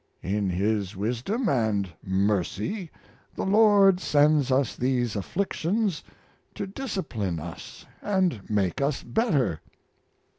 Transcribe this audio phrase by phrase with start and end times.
[0.23, 2.89] In His wisdom and mercy
[3.35, 6.03] the Lord sends us these afflictions
[6.55, 9.61] to discipline us and make us better."